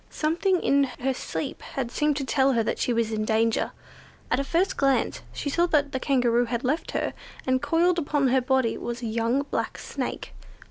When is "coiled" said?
7.61-7.99